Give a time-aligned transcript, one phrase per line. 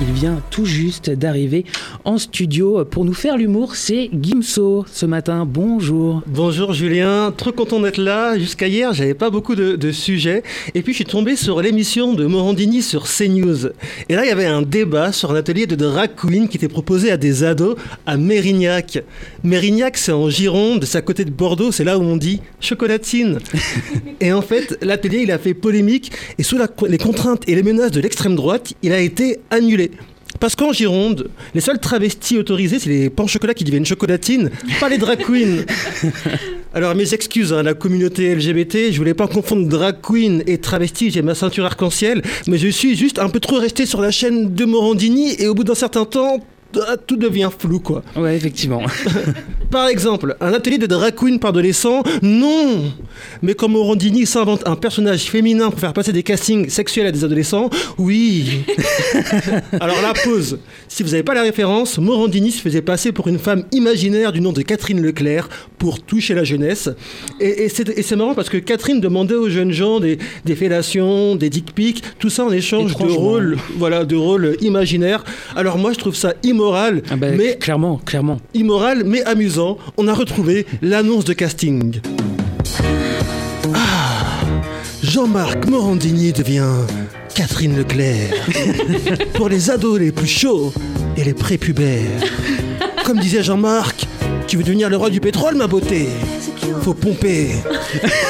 [0.00, 1.64] Il vient tout juste d'arriver
[2.04, 3.74] en studio pour nous faire l'humour.
[3.74, 5.44] C'est Gimso ce matin.
[5.44, 6.22] Bonjour.
[6.28, 8.38] Bonjour Julien, trop content d'être là.
[8.38, 10.44] Jusqu'à hier, j'avais pas beaucoup de, sujets.
[10.76, 13.70] Et puis je suis tombé sur l'émission de Morandini sur CNews.
[14.08, 16.68] Et là, il y avait un débat sur un atelier de drag queen qui était
[16.68, 17.76] proposé à des ados
[18.06, 19.02] à Mérignac.
[19.42, 23.40] Mérignac, c'est en Gironde, c'est à côté de Bordeaux, c'est là où on dit chocolatine.
[24.20, 26.56] et en fait, l'atelier, il a fait polémique et sous
[26.86, 29.87] les contraintes et les menaces de l'extrême droite, il a été annulé.
[30.40, 34.88] Parce qu'en Gironde, les seuls travestis autorisés, c'est les pains chocolat qui deviennent chocolatines, pas
[34.88, 35.64] les drag queens.
[36.74, 40.58] Alors mes excuses à hein, la communauté LGBT, je voulais pas confondre drag queen et
[40.58, 44.10] travesti, j'ai ma ceinture arc-en-ciel, mais je suis juste un peu trop resté sur la
[44.10, 46.40] chaîne de Morandini et au bout d'un certain temps,
[47.06, 48.02] tout devient flou, quoi.
[48.16, 48.82] Ouais, effectivement.
[49.70, 52.84] Par exemple, un atelier de drag queen par adolescent, non
[53.42, 57.24] Mais comme Morandini s'invente un personnage féminin pour faire passer des castings sexuels à des
[57.24, 57.68] adolescents,
[57.98, 58.64] oui
[59.80, 60.58] Alors la pause.
[60.88, 64.40] Si vous n'avez pas la référence, Morandini se faisait passer pour une femme imaginaire du
[64.40, 66.88] nom de Catherine Leclerc pour toucher la jeunesse.
[67.40, 71.74] Et, c'est marrant parce que Catherine demandait aux jeunes gens des, des fellations, des dick
[71.74, 75.24] pics, tout ça en échange de rôles, voilà, de rôles imaginaires.
[75.56, 78.38] Alors moi, je trouve ça immoral, ah bah, mais clairement, clairement.
[78.52, 79.78] Immoral mais amusant.
[79.96, 82.00] On a retrouvé l'annonce de casting.
[83.72, 84.40] Ah,
[85.00, 86.66] Jean-Marc Morandini devient
[87.32, 88.32] Catherine Leclerc
[89.34, 90.72] pour les ados les plus chauds
[91.16, 92.22] et les prépubères.
[93.04, 94.06] Comme disait Jean-Marc,
[94.48, 96.08] tu veux devenir le roi du pétrole, ma beauté?
[96.82, 97.48] Faut pomper.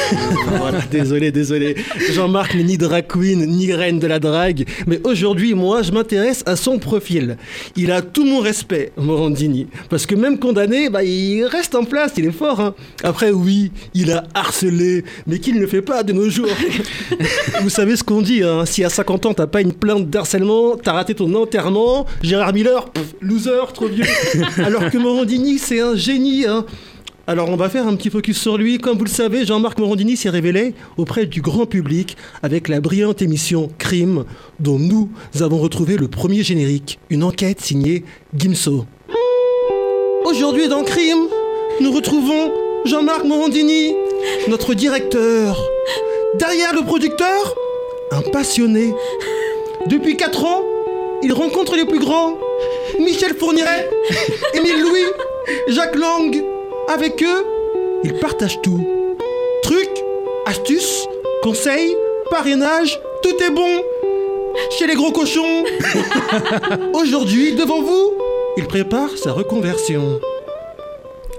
[0.90, 1.76] désolé, désolé.
[2.12, 4.64] Jean-Marc n'est ni drag queen, ni reine de la drague.
[4.86, 7.36] Mais aujourd'hui, moi, je m'intéresse à son profil.
[7.76, 9.66] Il a tout mon respect, Morandini.
[9.88, 12.60] Parce que même condamné, bah, il reste en place, il est fort.
[12.60, 12.74] Hein.
[13.02, 16.48] Après, oui, il a harcelé, mais qu'il ne le fait pas de nos jours.
[17.62, 18.64] Vous savez ce qu'on dit, hein.
[18.66, 22.86] si à 50 ans, t'as pas une plainte d'harcèlement, t'as raté ton enterrement, Gérard Miller,
[23.20, 24.04] loser, trop vieux.
[24.58, 26.46] Alors que Morandini, c'est un génie.
[26.46, 26.64] Hein.
[27.28, 28.78] Alors on va faire un petit focus sur lui.
[28.78, 33.20] Comme vous le savez, Jean-Marc Morandini s'est révélé auprès du grand public avec la brillante
[33.20, 34.24] émission Crime
[34.60, 35.10] dont nous
[35.40, 38.86] avons retrouvé le premier générique, une enquête signée Gimso.
[40.24, 41.26] Aujourd'hui dans Crime,
[41.80, 42.52] nous retrouvons
[42.84, 43.92] Jean-Marc Morandini,
[44.46, 45.60] notre directeur.
[46.38, 47.56] Derrière le producteur,
[48.12, 48.94] un passionné.
[49.88, 50.62] Depuis 4 ans,
[51.24, 52.34] il rencontre les plus grands.
[53.00, 53.90] Michel Fourniret,
[54.54, 56.40] Émile Louis, Jacques Lang,
[56.88, 57.44] avec eux,
[58.04, 58.80] ils partagent tout.
[59.62, 60.04] Trucs,
[60.46, 61.06] astuces,
[61.42, 61.94] conseils,
[62.30, 63.82] parrainage, tout est bon
[64.78, 65.64] chez les gros cochons.
[66.94, 68.12] Aujourd'hui, devant vous,
[68.56, 70.20] il prépare sa reconversion.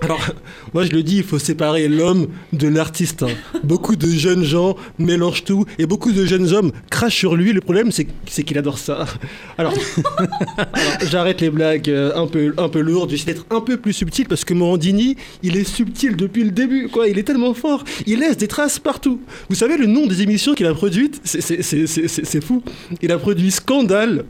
[0.08, 0.26] Alors,
[0.74, 3.24] moi je le dis, il faut séparer l'homme de l'artiste.
[3.24, 3.60] Hein.
[3.66, 7.52] Beaucoup de jeunes gens mélangent tout et beaucoup de jeunes hommes crachent sur lui.
[7.52, 9.06] Le problème, c'est qu'il adore ça.
[9.58, 9.74] Alors,
[11.12, 13.10] j'arrête les blagues euh, un peu, un peu lourdes.
[13.10, 16.90] J'essaie d'être un peu plus subtil parce que Morandini, il est subtil depuis le début.
[17.10, 17.84] Il est tellement fort.
[18.06, 19.20] Il laisse des traces partout.
[19.50, 22.64] Vous savez le nom des émissions qu'il a produites C'est fou.
[23.02, 24.26] Il a produit Scandale,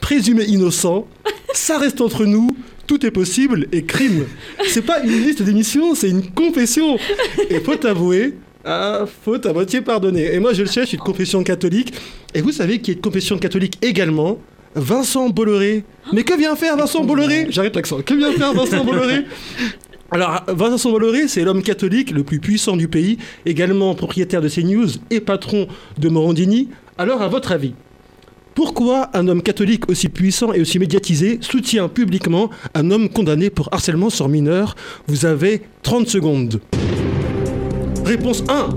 [0.00, 1.06] Présumé innocent,
[1.52, 2.48] Ça reste entre nous
[2.88, 4.24] tout est possible et crime.
[4.66, 6.98] C'est pas une liste d'émissions, c'est une confession.
[7.50, 8.34] Et faut avouer,
[8.64, 10.34] ah, faute à moitié pardonner.
[10.34, 11.92] Et moi, je le sais, je suis confession catholique.
[12.34, 14.38] Et vous savez qui est de confession catholique également
[14.74, 15.84] Vincent Bolloré.
[16.12, 17.46] Mais que vient faire Vincent Bolloré?
[17.50, 18.00] J'arrête l'accent.
[18.00, 19.26] Que vient faire Vincent Bolloré?
[20.10, 24.88] Alors, Vincent Bolloré, c'est l'homme catholique le plus puissant du pays, également propriétaire de CNews
[25.10, 25.68] et patron
[25.98, 26.70] de Morandini.
[26.96, 27.74] Alors, à votre avis,
[28.58, 33.68] pourquoi un homme catholique aussi puissant et aussi médiatisé soutient publiquement un homme condamné pour
[33.70, 34.74] harcèlement sur mineur?
[35.06, 36.60] Vous avez 30 secondes.
[38.04, 38.70] Réponse 1.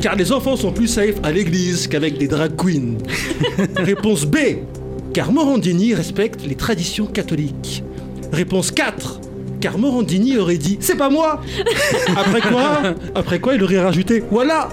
[0.00, 2.98] Car les enfants sont plus safe à l'église qu'avec des drag queens.
[3.76, 4.38] Réponse B.
[5.14, 7.84] Car Morandini respecte les traditions catholiques.
[8.32, 9.20] Réponse 4.
[9.60, 11.42] Car Morandini aurait dit C'est pas moi
[12.16, 12.80] Après quoi
[13.14, 14.68] Après quoi il aurait rajouté Voilà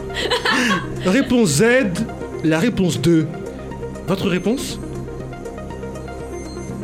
[1.06, 1.64] Réponse Z.
[2.44, 3.28] La réponse 2.
[4.08, 4.80] Votre réponse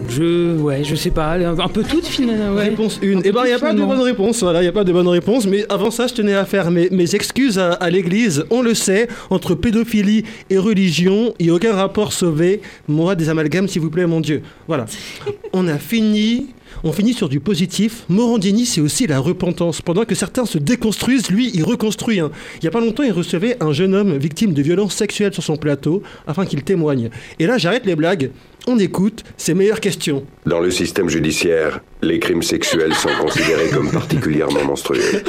[0.10, 2.60] je, ouais, je sais pas, un peu toute finalement.
[2.60, 3.22] Réponse 1.
[3.24, 4.42] Eh ben, il n'y a pas de bonne réponse.
[4.42, 5.48] Voilà, il n'y a pas de bonne réponse.
[5.48, 8.44] Mais avant ça, je tenais à faire mes, mes excuses à, l'église.
[8.50, 12.62] On le sait, entre pédophilie et religion, il n'y a aucun rapport sauvé.
[12.90, 14.42] Moi, des amalgames, s'il vous plaît, mon Dieu.
[14.68, 14.86] Voilà.
[15.54, 16.48] On a fini
[16.84, 18.04] on finit sur du positif.
[18.10, 19.82] Morandini, c'est aussi la repentance.
[19.82, 22.20] Pendant que certains se déconstruisent, lui, il reconstruit.
[22.20, 22.32] Hein.
[22.56, 25.44] Il n'y a pas longtemps, il recevait un jeune homme victime de violences sexuelles sur
[25.44, 27.10] son plateau afin qu'il témoigne.
[27.40, 28.32] Et là, j'arrête les blagues.
[28.68, 30.24] On écoute ses meilleures questions.
[30.46, 35.24] Dans le système judiciaire, les crimes sexuels sont considérés comme particulièrement monstrueux.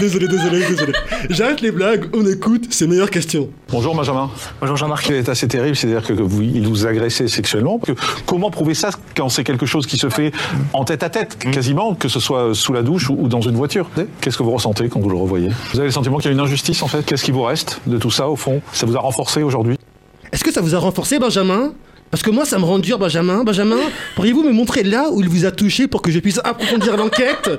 [0.00, 0.92] Désolé, désolé, désolé.
[1.30, 3.48] J'arrête les blagues, on écoute ces meilleures questions.
[3.70, 4.30] Bonjour Benjamin.
[4.60, 5.02] Bonjour Jean-Marc.
[5.02, 7.78] Ce qui est assez terrible, c'est-à-dire que vous, il vous agressait sexuellement.
[7.78, 7.92] Que-
[8.26, 10.30] comment prouver ça quand c'est quelque chose qui se fait
[10.72, 13.56] en tête à tête, quasiment, que ce soit sous la douche ou, ou dans une
[13.56, 13.88] voiture?
[14.20, 15.48] Qu'est-ce que vous ressentez quand vous le revoyez?
[15.72, 17.04] Vous avez le sentiment qu'il y a une injustice en fait?
[17.04, 18.60] Qu'est-ce qui vous reste de tout ça au fond?
[18.72, 19.76] Ça vous a renforcé aujourd'hui?
[20.32, 21.72] Est-ce que ça vous a renforcé, Benjamin?
[22.10, 23.44] Parce que moi, ça me rend dur, Benjamin.
[23.44, 23.76] Benjamin,
[24.16, 27.50] pourriez-vous me montrer là où il vous a touché pour que je puisse approfondir l'enquête?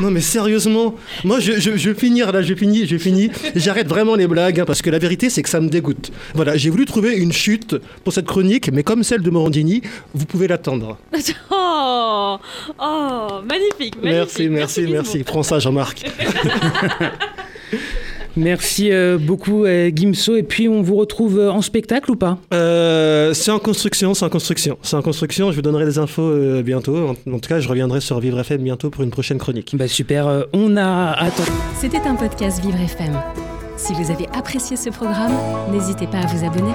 [0.00, 0.94] Non, mais sérieusement,
[1.24, 3.30] moi, je, je, je vais finir là, je finis, je finis.
[3.54, 6.10] J'arrête vraiment les blagues, hein, parce que la vérité, c'est que ça me dégoûte.
[6.34, 9.82] Voilà, j'ai voulu trouver une chute pour cette chronique, mais comme celle de Morandini,
[10.14, 10.98] vous pouvez l'attendre.
[11.48, 12.38] Oh,
[12.80, 14.04] oh, magnifique, magnifique.
[14.04, 14.92] Merci, merci, Gizmo.
[14.94, 15.22] merci.
[15.22, 16.04] Prends ça, Jean-Marc.
[18.36, 22.38] Merci euh, beaucoup euh, Gimso et puis on vous retrouve euh, en spectacle ou pas?
[22.52, 24.78] Euh, c'est en construction, c'est en construction.
[24.82, 27.08] C'est en construction, je vous donnerai des infos euh, bientôt.
[27.08, 29.74] En, en tout cas, je reviendrai sur Vivre FM bientôt pour une prochaine chronique.
[29.76, 31.50] Bah super, euh, on a attendu.
[31.80, 33.14] C'était un podcast Vivre FM.
[33.76, 35.32] Si vous avez apprécié ce programme,
[35.72, 36.72] n'hésitez pas à vous abonner.